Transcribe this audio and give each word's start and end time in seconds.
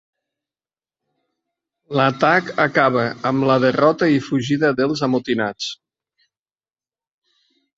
L'atac 1.99 2.49
acaba 2.65 3.03
amb 3.31 3.47
la 3.51 3.59
derrota 3.67 4.09
i 4.15 4.19
fugida 4.29 4.73
dels 4.81 5.05
amotinats. 5.09 5.69